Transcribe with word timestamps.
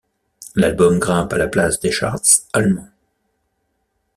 L'album 0.55 0.97
grimpe 0.97 1.31
à 1.33 1.37
la 1.37 1.47
place 1.47 1.79
des 1.79 1.91
charts 1.91 2.21
allemands. 2.53 2.89